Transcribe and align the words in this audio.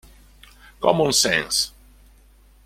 Common 0.79 1.13
Sense 1.13 1.69